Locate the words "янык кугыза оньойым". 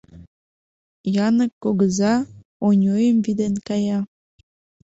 1.25-3.17